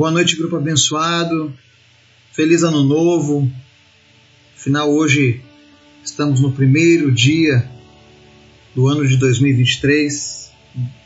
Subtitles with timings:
[0.00, 1.52] Boa noite, grupo abençoado.
[2.32, 3.46] Feliz ano novo.
[4.56, 5.42] Afinal, hoje
[6.02, 7.70] estamos no primeiro dia
[8.74, 10.52] do ano de 2023.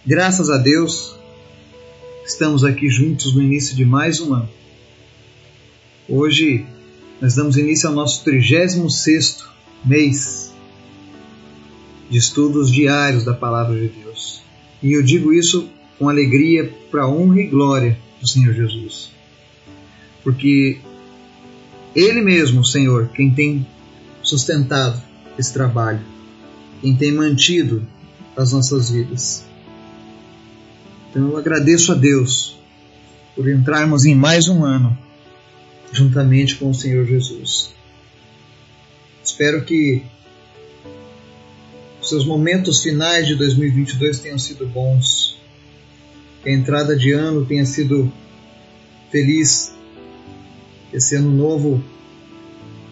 [0.06, 1.12] Graças a Deus,
[2.24, 4.48] estamos aqui juntos no início de mais um ano.
[6.08, 6.64] Hoje
[7.20, 9.44] nós damos início ao nosso 36
[9.84, 10.54] mês
[12.08, 14.40] de estudos diários da Palavra de Deus.
[14.80, 15.68] E eu digo isso
[15.98, 19.10] com alegria para honra e glória do Senhor Jesus.
[20.22, 20.80] Porque
[21.94, 23.66] Ele mesmo, Senhor, quem tem
[24.22, 25.00] sustentado
[25.38, 26.00] esse trabalho,
[26.80, 27.86] quem tem mantido
[28.36, 29.44] as nossas vidas.
[31.10, 32.56] Então eu agradeço a Deus
[33.36, 34.96] por entrarmos em mais um ano
[35.92, 37.72] juntamente com o Senhor Jesus.
[39.22, 40.02] Espero que
[42.02, 45.33] seus momentos finais de 2022 tenham sido bons,
[46.44, 48.12] que a entrada de ano tenha sido
[49.10, 49.74] feliz,
[50.90, 51.82] que esse ano novo,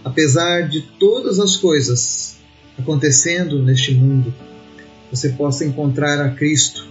[0.03, 2.39] apesar de todas as coisas
[2.79, 4.35] acontecendo neste mundo,
[5.11, 6.89] você possa encontrar a Cristo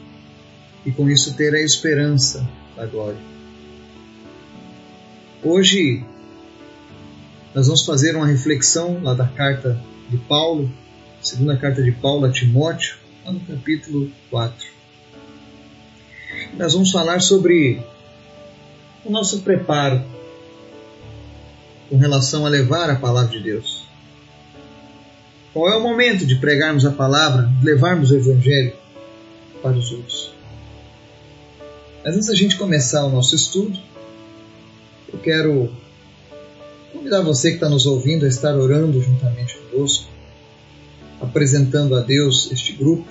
[0.86, 3.20] e com isso ter a esperança da glória.
[5.44, 6.06] Hoje
[7.56, 10.72] nós vamos fazer uma reflexão lá da carta de Paulo,
[11.24, 14.81] segunda carta de Paulo a Timóteo, lá no capítulo 4.
[16.58, 17.82] Nós vamos falar sobre
[19.06, 20.04] o nosso preparo
[21.90, 23.84] com relação a levar a palavra de Deus.
[25.54, 28.74] Qual é o momento de pregarmos a palavra, levarmos o Evangelho
[29.62, 30.32] para os outros?
[32.04, 33.78] Mas antes da gente começar o nosso estudo,
[35.12, 35.70] eu quero
[36.94, 40.08] convidar você que está nos ouvindo a estar orando juntamente conosco,
[41.20, 43.08] apresentando a Deus este grupo,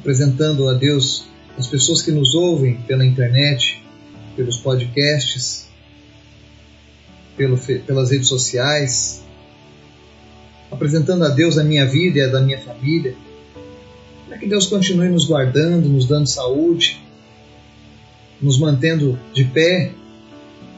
[0.00, 1.26] apresentando a Deus
[1.58, 3.82] as pessoas que nos ouvem pela internet,
[4.34, 5.68] pelos podcasts,
[7.36, 9.22] pelo, pelas redes sociais,
[10.70, 13.14] apresentando a Deus a minha vida e a da minha família,
[14.26, 16.98] para que Deus continue nos guardando, nos dando saúde,
[18.40, 19.92] nos mantendo de pé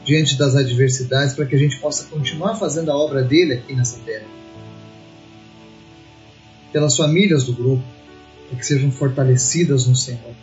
[0.03, 3.99] diante das adversidades para que a gente possa continuar fazendo a obra dele aqui nessa
[3.99, 4.25] terra.
[6.73, 7.92] Pelas famílias do grupo,
[8.53, 10.35] para que sejam fortalecidas no Senhor.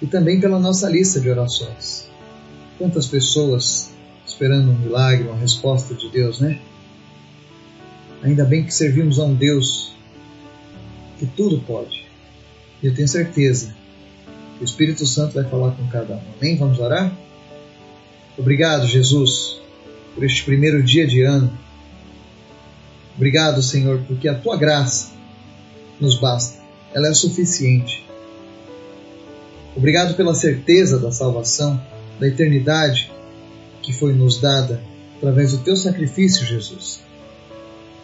[0.00, 2.08] E também pela nossa lista de orações.
[2.78, 3.90] Quantas pessoas
[4.24, 6.58] esperando um milagre, uma resposta de Deus, né?
[8.22, 9.92] Ainda bem que servimos a um Deus
[11.18, 12.06] que tudo pode.
[12.82, 13.74] E eu tenho certeza
[14.56, 16.22] que o Espírito Santo vai falar com cada um.
[16.38, 16.56] Amém?
[16.56, 17.12] Vamos orar?
[18.38, 19.60] Obrigado, Jesus,
[20.14, 21.52] por este primeiro dia de ano.
[23.16, 25.19] Obrigado, Senhor, porque a tua graça
[26.00, 26.58] nos basta,
[26.94, 28.04] ela é suficiente.
[29.76, 31.80] Obrigado pela certeza da salvação,
[32.18, 33.10] da eternidade
[33.82, 34.82] que foi nos dada
[35.16, 37.00] através do teu sacrifício, Jesus.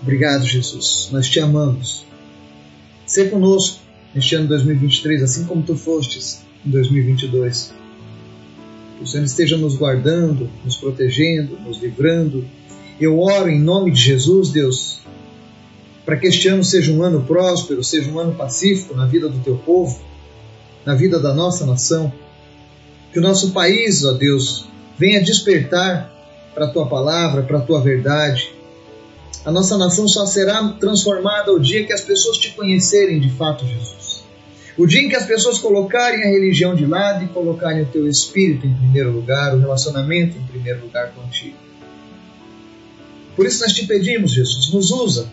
[0.02, 1.08] Obrigado, Jesus.
[1.10, 2.04] Nós te amamos.
[3.06, 3.80] Ser conosco
[4.14, 7.72] neste ano 2023, assim como tu fostes em 2022.
[8.98, 12.44] Que o Senhor esteja nos guardando, nos protegendo, nos livrando.
[13.00, 14.95] Eu oro em nome de Jesus, Deus,
[16.06, 19.40] para que este ano seja um ano próspero, seja um ano pacífico na vida do
[19.40, 20.00] teu povo,
[20.84, 22.12] na vida da nossa nação.
[23.12, 26.12] Que o nosso país, ó Deus, venha despertar
[26.54, 28.54] para a tua palavra, para a tua verdade.
[29.44, 33.66] A nossa nação só será transformada o dia que as pessoas te conhecerem de fato,
[33.66, 34.24] Jesus.
[34.78, 38.06] O dia em que as pessoas colocarem a religião de lado e colocarem o teu
[38.06, 41.56] espírito em primeiro lugar, o relacionamento em primeiro lugar contigo.
[43.34, 45.28] Por isso nós te pedimos, Jesus, nos usa.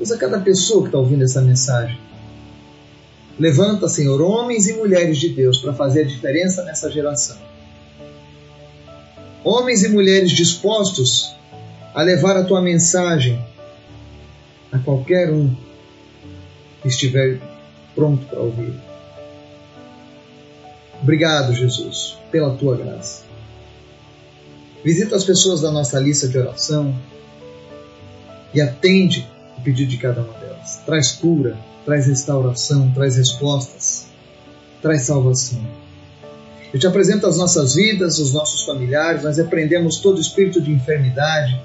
[0.00, 1.98] Usa cada pessoa que está ouvindo essa mensagem.
[3.38, 7.36] Levanta, Senhor, homens e mulheres de Deus para fazer a diferença nessa geração.
[9.44, 11.34] Homens e mulheres dispostos
[11.94, 13.44] a levar a tua mensagem
[14.70, 15.54] a qualquer um
[16.82, 17.40] que estiver
[17.94, 18.74] pronto para ouvir.
[21.00, 23.22] Obrigado, Jesus, pela tua graça.
[24.84, 26.94] Visita as pessoas da nossa lista de oração
[28.52, 29.28] e atende
[29.58, 30.80] o pedido de cada uma delas.
[30.86, 34.06] Traz cura, traz restauração, traz respostas,
[34.80, 35.60] traz salvação.
[36.72, 41.58] Eu te apresento as nossas vidas, os nossos familiares, nós repreendemos todo espírito de enfermidade,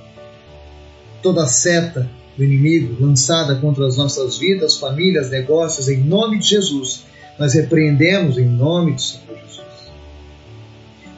[1.22, 7.04] toda seta do inimigo lançada contra as nossas vidas, famílias, negócios, em nome de Jesus.
[7.38, 9.92] Nós repreendemos em nome do Senhor Jesus.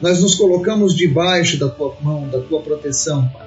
[0.02, 3.45] Nós nos colocamos debaixo da tua mão, da tua proteção, Pai.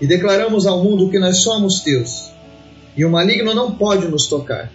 [0.00, 2.30] E declaramos ao mundo que nós somos teus.
[2.96, 4.70] E o maligno não pode nos tocar.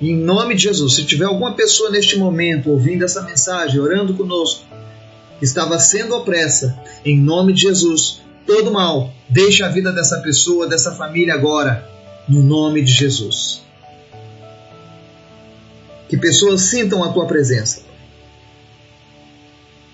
[0.00, 4.14] E em nome de Jesus, se tiver alguma pessoa neste momento ouvindo essa mensagem, orando
[4.14, 4.64] conosco,
[5.38, 10.66] que estava sendo opressa, em nome de Jesus, todo mal, deixa a vida dessa pessoa,
[10.66, 11.86] dessa família agora,
[12.26, 13.62] no nome de Jesus.
[16.08, 17.82] Que pessoas sintam a tua presença.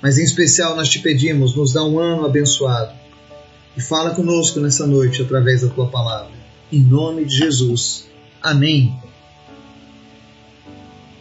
[0.01, 3.06] Mas em especial nós te pedimos, nos dá um ano abençoado
[3.77, 6.33] e fala conosco nessa noite através da tua palavra.
[6.73, 8.07] Em nome de Jesus.
[8.43, 8.99] Amém.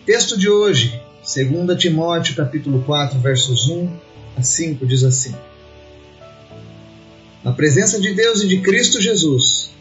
[0.06, 3.90] Texto de hoje, 2 Timóteo capítulo 4, versos 1
[4.38, 5.36] a 5 diz assim:
[7.44, 9.72] Na presença de Deus e de Cristo Jesus,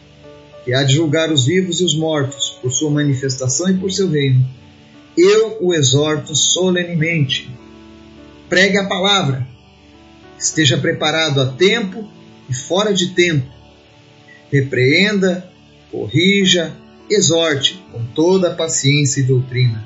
[0.65, 4.09] que há de julgar os vivos e os mortos por sua manifestação e por seu
[4.09, 4.45] reino,
[5.17, 7.49] eu o exorto solenemente.
[8.49, 9.47] Pregue a palavra.
[10.37, 12.09] Esteja preparado a tempo
[12.49, 13.47] e fora de tempo.
[14.51, 15.49] Repreenda,
[15.91, 16.75] corrija,
[17.09, 19.83] exorte com toda a paciência e doutrina.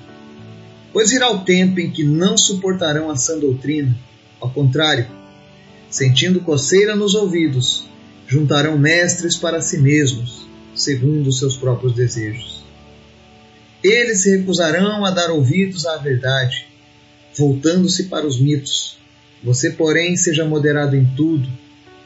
[0.91, 3.95] Pois virá o tempo em que não suportarão a sã doutrina,
[4.39, 5.07] ao contrário,
[5.89, 7.85] sentindo coceira nos ouvidos,
[8.27, 12.63] juntarão mestres para si mesmos, segundo os seus próprios desejos.
[13.83, 16.67] Eles se recusarão a dar ouvidos à verdade,
[17.37, 18.97] voltando-se para os mitos.
[19.43, 21.47] Você, porém, seja moderado em tudo,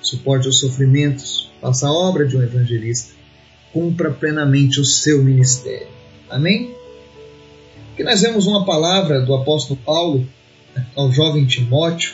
[0.08, 3.14] suporte os sofrimentos, faça a obra de um evangelista,
[3.72, 5.88] cumpra plenamente o seu ministério.
[6.30, 6.76] Amém?
[7.94, 10.28] Aqui nós vemos uma palavra do apóstolo Paulo
[10.76, 12.14] né, ao jovem Timóteo,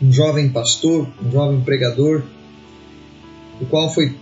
[0.00, 2.22] um jovem pastor, um jovem pregador,
[3.60, 4.16] o qual foi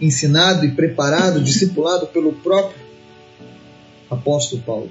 [0.00, 2.78] ensinado e preparado, discipulado pelo próprio
[4.10, 4.90] apóstolo Paulo.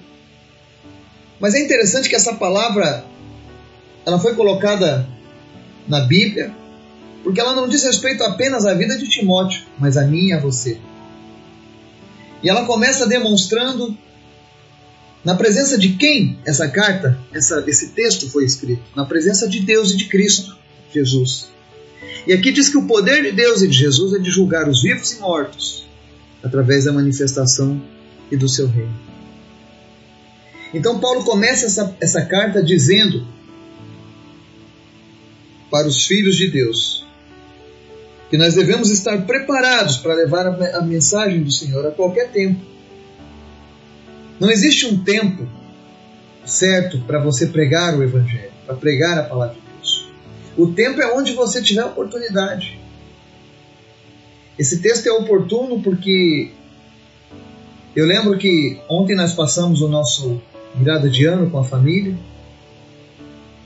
[1.39, 3.05] Mas é interessante que essa palavra
[4.05, 5.07] ela foi colocada
[5.87, 6.53] na Bíblia
[7.25, 10.39] porque ela não diz respeito apenas à vida de Timóteo, mas a mim e a
[10.39, 10.77] você.
[12.43, 13.97] E ela começa demonstrando
[15.23, 18.83] na presença de quem essa carta, essa, esse texto foi escrito?
[18.95, 20.55] Na presença de Deus e de Cristo,
[20.93, 21.47] Jesus.
[22.27, 24.83] E aqui diz que o poder de Deus e de Jesus é de julgar os
[24.83, 25.83] vivos e mortos
[26.43, 27.81] através da manifestação
[28.31, 28.93] e do seu reino.
[30.71, 33.27] Então, Paulo começa essa, essa carta dizendo
[35.69, 37.05] para os filhos de Deus
[38.29, 42.75] que nós devemos estar preparados para levar a, a mensagem do Senhor a qualquer tempo
[44.39, 45.47] não existe um tempo
[46.45, 50.07] certo para você pregar o Evangelho, para pregar a palavra de Deus.
[50.57, 52.79] O tempo é onde você tiver oportunidade.
[54.59, 56.51] Esse texto é oportuno porque
[57.95, 60.41] eu lembro que ontem nós passamos o nosso
[60.75, 62.17] virada de ano com a família,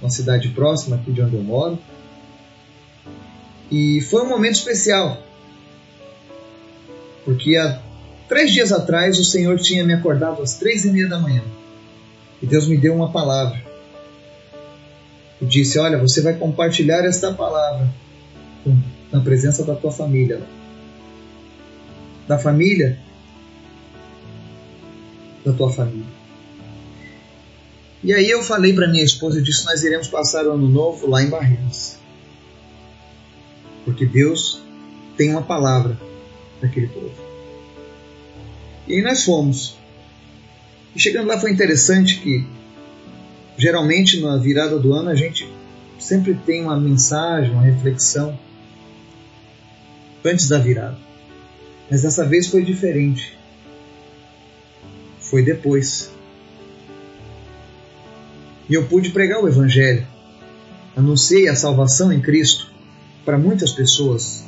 [0.01, 1.80] uma cidade próxima aqui de onde eu moro.
[3.72, 5.22] E foi um momento especial,
[7.24, 7.81] porque a
[8.30, 11.42] Três dias atrás, o Senhor tinha me acordado às três e meia da manhã.
[12.40, 13.60] E Deus me deu uma palavra.
[15.42, 17.90] E disse: Olha, você vai compartilhar esta palavra
[19.12, 20.44] na presença da tua família.
[22.28, 23.00] Da família
[25.44, 26.06] da tua família.
[28.04, 31.07] E aí eu falei para minha esposa, eu disse: Nós iremos passar o ano novo
[31.07, 31.98] lá em Barreiras.
[33.84, 34.62] Porque Deus
[35.18, 36.00] tem uma palavra
[36.60, 37.12] para aquele povo.
[38.88, 39.78] E aí nós fomos.
[40.96, 42.46] E chegando lá foi interessante que
[43.57, 45.52] geralmente na virada do ano a gente
[46.00, 48.40] sempre tem uma mensagem, uma reflexão
[50.24, 50.97] antes da virada.
[51.92, 53.38] Mas dessa vez foi diferente.
[55.19, 56.12] Foi depois.
[58.69, 60.06] E eu pude pregar o Evangelho.
[60.95, 62.71] Anunciei a salvação em Cristo
[63.26, 64.44] para muitas pessoas.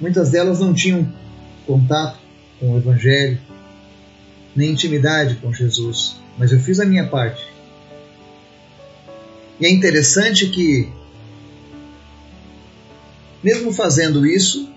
[0.00, 1.10] Muitas delas não tinham
[1.66, 2.18] contato
[2.60, 3.40] com o Evangelho,
[4.54, 7.42] nem intimidade com Jesus, mas eu fiz a minha parte.
[9.58, 10.88] E é interessante que,
[13.42, 14.68] mesmo fazendo isso,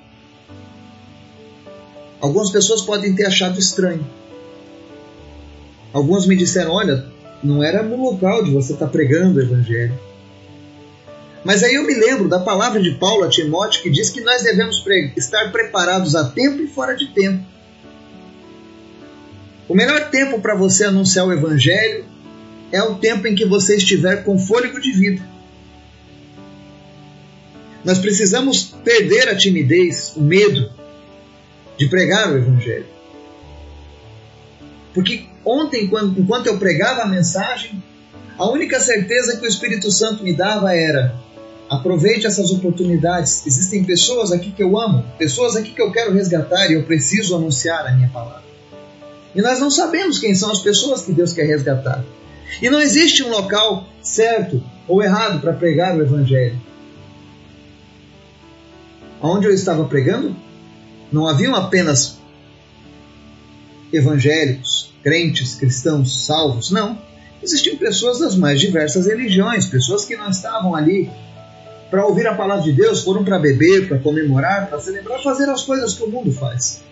[2.22, 4.08] algumas pessoas podem ter achado estranho.
[5.92, 9.98] Alguns me disseram: olha, não era no local de você estar pregando o Evangelho.
[11.44, 14.44] Mas aí eu me lembro da palavra de Paulo a Timóteo que diz que nós
[14.44, 14.84] devemos
[15.16, 17.46] estar preparados a tempo e fora de tempo.
[19.68, 22.06] O melhor tempo para você anunciar o Evangelho
[22.72, 25.22] é o tempo em que você estiver com fôlego de vida.
[27.84, 30.70] Nós precisamos perder a timidez, o medo
[31.78, 32.88] de pregar o Evangelho.
[34.94, 37.82] Porque ontem, enquanto eu pregava a mensagem,
[38.38, 41.16] a única certeza que o Espírito Santo me dava era:
[41.70, 43.46] aproveite essas oportunidades.
[43.48, 47.36] Existem pessoas aqui que eu amo, pessoas aqui que eu quero resgatar e eu preciso
[47.36, 48.44] anunciar a minha palavra.
[49.34, 52.04] E nós não sabemos quem são as pessoas que Deus quer resgatar.
[52.62, 56.60] E não existe um local certo ou errado para pregar o Evangelho.
[59.22, 60.36] Onde eu estava pregando,
[61.12, 62.18] não haviam apenas
[63.92, 66.70] evangélicos, crentes, cristãos, salvos.
[66.70, 67.02] Não.
[67.42, 71.10] Existiam pessoas das mais diversas religiões, pessoas que não estavam ali
[71.90, 75.64] para ouvir a palavra de Deus, foram para beber, para comemorar, para celebrar, fazer as
[75.64, 76.84] coisas que o mundo faz.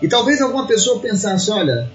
[0.00, 1.90] E talvez alguma pessoa pensasse: olha,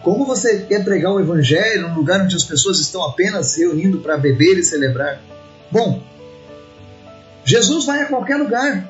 [0.00, 3.98] como você quer pregar o evangelho num lugar onde as pessoas estão apenas se reunindo
[3.98, 5.20] para beber e celebrar?
[5.72, 6.00] Bom,
[7.44, 8.88] Jesus vai a qualquer lugar.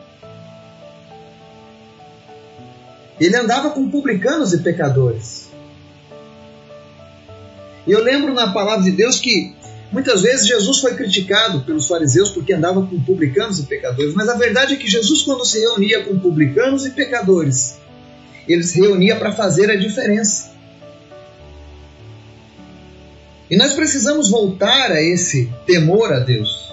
[3.20, 5.50] Ele andava com publicanos e pecadores.
[7.86, 9.54] E eu lembro na palavra de Deus que
[9.92, 14.36] muitas vezes Jesus foi criticado pelos fariseus porque andava com publicanos e pecadores, mas a
[14.36, 17.78] verdade é que Jesus, quando se reunia com publicanos e pecadores,
[18.48, 20.50] ele se reunia para fazer a diferença.
[23.50, 26.72] E nós precisamos voltar a esse temor a Deus.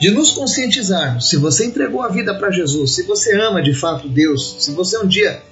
[0.00, 4.08] De nos conscientizarmos, se você entregou a vida para Jesus, se você ama de fato
[4.08, 5.42] Deus, se você um dia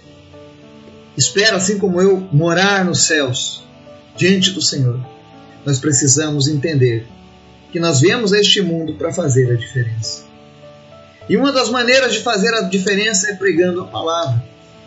[1.14, 3.62] espera, assim como eu, morar nos céus,
[4.16, 4.98] diante do Senhor,
[5.66, 7.06] nós precisamos entender
[7.70, 10.24] que nós viemos a este mundo para fazer a diferença.
[11.28, 14.42] E uma das maneiras de fazer a diferença é pregando a palavra.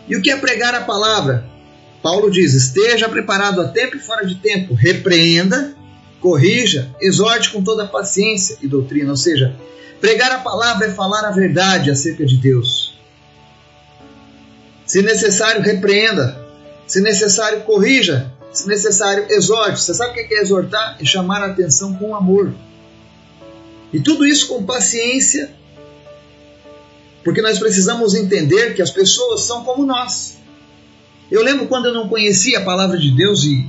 [0.08, 1.44] E o que é pregar a palavra?
[2.02, 5.76] Paulo diz: esteja preparado a tempo e fora de tempo, repreenda,
[6.22, 9.10] corrija, exorte com toda paciência e doutrina.
[9.10, 9.54] Ou seja,
[10.00, 12.96] pregar a palavra é falar a verdade acerca de Deus.
[14.86, 16.40] Se necessário, repreenda.
[16.86, 18.32] Se necessário, corrija.
[18.52, 19.80] Se necessário, exorte.
[19.80, 20.96] Você sabe o que é exortar?
[21.00, 22.54] É chamar a atenção com amor.
[23.92, 25.54] E tudo isso com paciência,
[27.22, 30.38] porque nós precisamos entender que as pessoas são como nós.
[31.30, 33.66] Eu lembro quando eu não conhecia a palavra de Deus e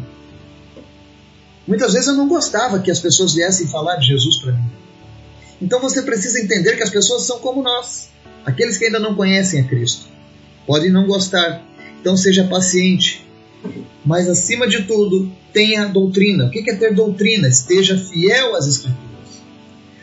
[1.68, 4.66] muitas vezes eu não gostava que as pessoas viessem falar de Jesus para mim.
[5.62, 8.10] Então você precisa entender que as pessoas são como nós,
[8.46, 10.08] aqueles que ainda não conhecem a Cristo.
[10.66, 11.64] Podem não gostar,
[12.00, 13.26] então seja paciente.
[14.06, 16.46] Mas acima de tudo, tenha doutrina.
[16.46, 17.48] O que é ter doutrina?
[17.48, 19.14] Esteja fiel às Escrituras.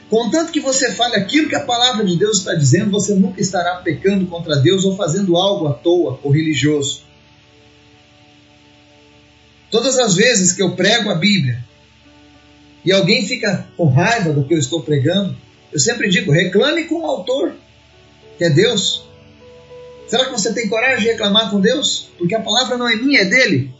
[0.09, 3.77] Contanto que você fale aquilo que a palavra de Deus está dizendo, você nunca estará
[3.77, 7.03] pecando contra Deus ou fazendo algo à toa ou religioso.
[9.71, 11.65] Todas as vezes que eu prego a Bíblia
[12.85, 15.37] e alguém fica com raiva do que eu estou pregando,
[15.73, 17.55] eu sempre digo: reclame com o autor,
[18.37, 19.09] que é Deus.
[20.09, 22.11] Será que você tem coragem de reclamar com Deus?
[22.19, 23.73] Porque a palavra não é minha, é dele.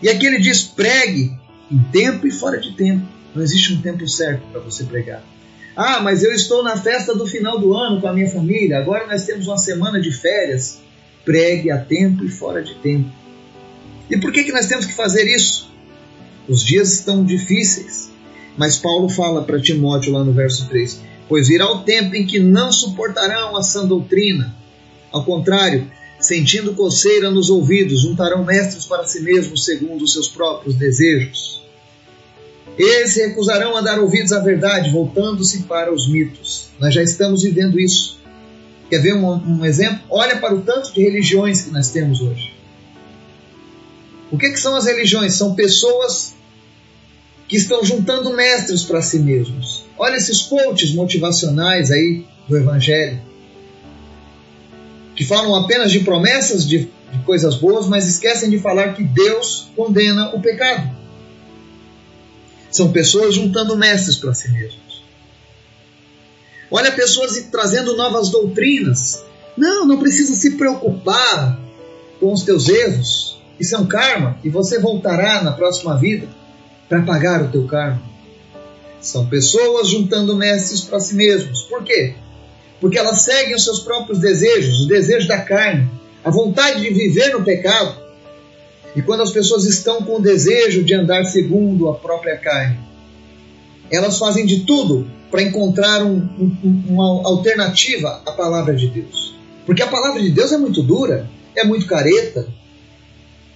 [0.00, 1.36] E aqui ele diz: pregue
[1.70, 3.06] em tempo e fora de tempo.
[3.34, 5.22] Não existe um tempo certo para você pregar.
[5.76, 9.08] Ah, mas eu estou na festa do final do ano com a minha família, agora
[9.08, 10.80] nós temos uma semana de férias.
[11.24, 13.10] Pregue a tempo e fora de tempo.
[14.10, 15.70] E por que, que nós temos que fazer isso?
[16.48, 18.10] Os dias estão difíceis.
[18.56, 22.38] Mas Paulo fala para Timóteo lá no verso 3: Pois virá o tempo em que
[22.38, 24.54] não suportarão a sã doutrina.
[25.10, 30.74] Ao contrário, sentindo coceira nos ouvidos, juntarão mestres para si mesmos segundo os seus próprios
[30.76, 31.62] desejos.
[32.76, 36.66] Eles se recusarão a dar ouvidos à verdade, voltando-se para os mitos.
[36.80, 38.18] Nós já estamos vivendo isso.
[38.90, 40.00] Quer ver um, um exemplo?
[40.10, 42.52] Olha para o tanto de religiões que nós temos hoje.
[44.30, 45.34] O que, que são as religiões?
[45.34, 46.34] São pessoas
[47.48, 49.84] que estão juntando mestres para si mesmos.
[49.98, 53.20] Olha esses coaches motivacionais aí do Evangelho,
[55.14, 59.68] que falam apenas de promessas de, de coisas boas, mas esquecem de falar que Deus
[59.76, 60.94] condena o pecado.
[62.70, 65.04] São pessoas juntando mestres para si mesmos.
[66.70, 69.22] Olha pessoas trazendo novas doutrinas.
[69.56, 71.60] Não, não precisa se preocupar
[72.18, 73.33] com os teus erros.
[73.58, 76.26] Isso é um karma e você voltará na próxima vida
[76.88, 78.02] para pagar o teu karma.
[79.00, 81.62] São pessoas juntando mestres para si mesmos.
[81.62, 82.14] Por quê?
[82.80, 85.88] Porque elas seguem os seus próprios desejos, o desejo da carne,
[86.24, 88.02] a vontade de viver no pecado.
[88.96, 92.78] E quando as pessoas estão com o desejo de andar segundo a própria carne,
[93.90, 99.34] elas fazem de tudo para encontrar um, um, uma alternativa à palavra de Deus.
[99.66, 102.46] Porque a palavra de Deus é muito dura, é muito careta,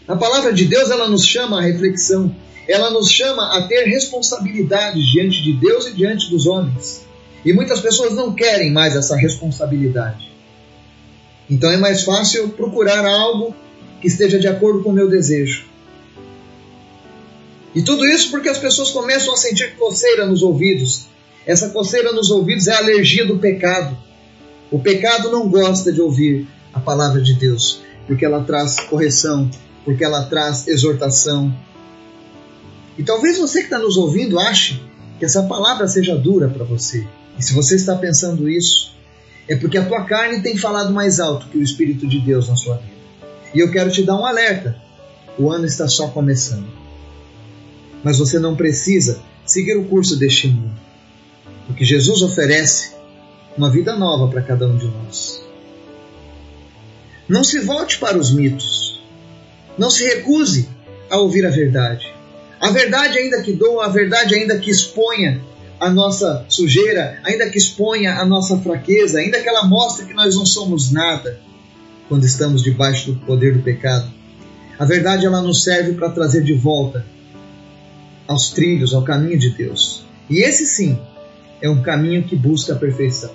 [0.09, 2.35] a palavra de Deus ela nos chama à reflexão,
[2.67, 7.07] ela nos chama a ter responsabilidades diante de Deus e diante dos homens.
[7.45, 10.33] E muitas pessoas não querem mais essa responsabilidade.
[11.49, 13.55] Então é mais fácil procurar algo
[14.01, 15.67] que esteja de acordo com o meu desejo.
[17.75, 21.07] E tudo isso porque as pessoas começam a sentir coceira nos ouvidos.
[21.47, 23.97] Essa coceira nos ouvidos é a alergia do pecado.
[24.71, 29.51] O pecado não gosta de ouvir a palavra de Deus, porque ela traz correção,
[29.89, 31.51] porque ela traz exortação.
[32.99, 34.83] E talvez você que está nos ouvindo ache
[35.19, 37.07] que essa palavra seja dura para você.
[37.39, 38.93] E se você está pensando isso,
[39.49, 42.55] é porque a tua carne tem falado mais alto que o Espírito de Deus na
[42.55, 42.99] sua vida.
[43.55, 44.77] E eu quero te dar um alerta:
[45.39, 46.69] o ano está só começando.
[48.05, 50.79] Mas você não precisa seguir o curso deste mundo,
[51.67, 52.93] porque Jesus oferece
[53.57, 55.43] uma vida nova para cada um de nós.
[57.27, 58.98] Não se volte para os mitos.
[59.79, 60.69] Não se recuse
[61.09, 62.13] a ouvir a verdade.
[62.61, 65.41] A verdade, ainda que doa, a verdade, ainda que exponha
[65.79, 70.35] a nossa sujeira, ainda que exponha a nossa fraqueza, ainda que ela mostre que nós
[70.35, 71.39] não somos nada
[72.09, 74.11] quando estamos debaixo do poder do pecado.
[74.79, 77.07] A verdade ela nos serve para trazer de volta
[78.27, 80.05] aos trilhos, ao caminho de Deus.
[80.29, 80.99] E esse sim
[81.63, 83.31] é um caminho que busca a perfeição.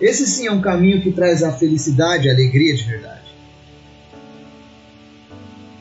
[0.00, 3.27] Esse sim é um caminho que traz a felicidade, a alegria de verdade.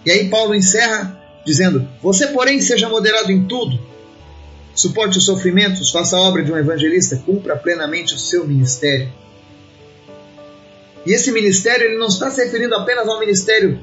[0.07, 3.77] E aí Paulo encerra dizendo: Você, porém, seja moderado em tudo,
[4.73, 9.11] suporte os sofrimentos, faça a obra de um evangelista, cumpra plenamente o seu ministério.
[11.05, 13.81] E esse ministério ele não está se referindo apenas ao ministério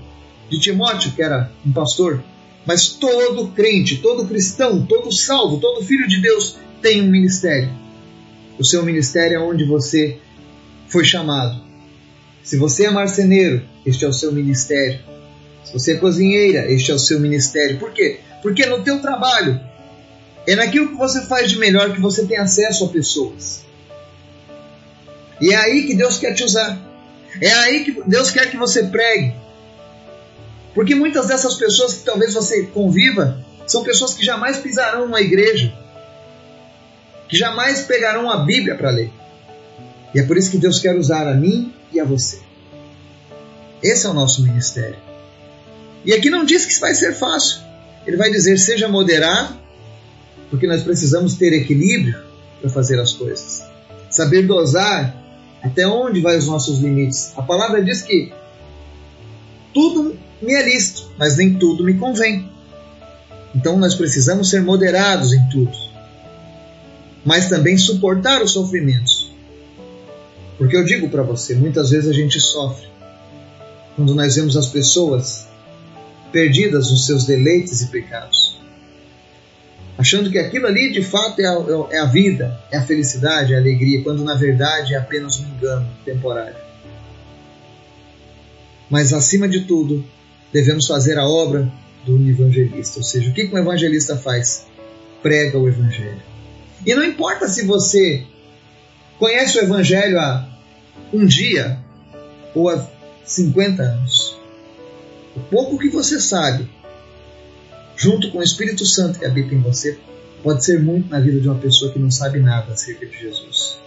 [0.49, 2.25] de Timóteo, que era um pastor,
[2.65, 7.69] mas todo crente, todo cristão, todo salvo, todo filho de Deus tem um ministério.
[8.59, 10.19] O seu ministério é onde você
[10.89, 11.63] foi chamado.
[12.43, 15.13] Se você é marceneiro, este é o seu ministério.
[15.65, 17.79] Se você é cozinheira, este é o seu ministério.
[17.79, 18.21] Por quê?
[18.43, 19.61] Porque no teu trabalho
[20.47, 23.65] é naquilo que você faz de melhor que você tem acesso a pessoas.
[25.41, 26.79] E é aí que Deus quer te usar.
[27.41, 29.35] É aí que Deus quer que você pregue.
[30.75, 35.73] Porque muitas dessas pessoas que talvez você conviva são pessoas que jamais pisarão numa igreja,
[37.29, 39.11] que jamais pegarão a Bíblia para ler.
[40.15, 42.41] E é por isso que Deus quer usar a mim e a você.
[43.83, 44.97] Esse é o nosso ministério.
[46.05, 47.61] E aqui não diz que vai ser fácil.
[48.07, 49.57] Ele vai dizer: seja moderado,
[50.51, 52.21] porque nós precisamos ter equilíbrio
[52.61, 53.63] para fazer as coisas.
[54.11, 55.17] Saber dosar
[55.63, 57.33] até onde vai os nossos limites.
[57.37, 58.33] A palavra diz que
[59.73, 62.51] tudo me é lícito, mas nem tudo me convém.
[63.55, 65.73] Então nós precisamos ser moderados em tudo,
[67.25, 69.33] mas também suportar os sofrimentos.
[70.59, 72.87] Porque eu digo para você, muitas vezes a gente sofre
[73.97, 75.47] quando nós vemos as pessoas
[76.35, 78.59] perdidas nos seus deleites e pecados.
[79.97, 81.57] Achando que aquilo ali de fato é a,
[81.93, 85.47] é a vida, é a felicidade, é a alegria, quando na verdade é apenas um
[85.47, 86.57] engano temporário.
[88.91, 90.05] Mas acima de tudo,
[90.53, 91.73] devemos fazer a obra
[92.05, 92.99] do evangelista.
[92.99, 94.67] Ou seja, o que um evangelista faz?
[95.23, 96.21] Prega o evangelho.
[96.85, 98.27] E não importa se você
[99.21, 100.49] conhece o evangelho há
[101.13, 101.79] um dia
[102.53, 102.91] ou há
[103.25, 104.24] 50 anos.
[105.37, 106.69] O pouco que você sabe,
[107.97, 109.99] junto com o Espírito Santo que habita em você,
[110.43, 113.79] pode ser muito na vida de uma pessoa que não sabe nada acerca de Jesus.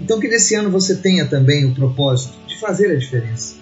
[0.00, 3.56] Então, que nesse ano você tenha também o propósito de fazer a diferença,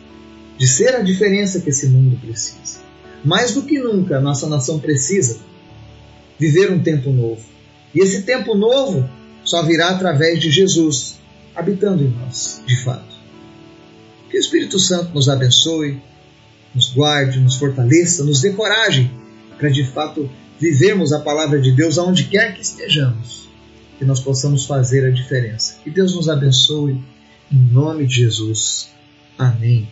[0.58, 2.80] de ser a diferença que esse mundo precisa.
[3.24, 5.38] Mais do que nunca, nossa nação precisa
[6.38, 7.42] viver um tempo novo.
[7.94, 9.08] E esse tempo novo
[9.44, 11.16] só virá através de Jesus
[11.54, 13.14] habitando em nós, de fato.
[14.28, 16.02] Que o Espírito Santo nos abençoe,
[16.74, 19.10] nos guarde, nos fortaleça, nos dê coragem
[19.58, 20.28] para de fato
[20.60, 23.48] vivermos a palavra de Deus aonde quer que estejamos,
[23.98, 25.78] que nós possamos fazer a diferença.
[25.82, 27.00] Que Deus nos abençoe
[27.52, 28.90] em nome de Jesus.
[29.38, 29.88] Amém.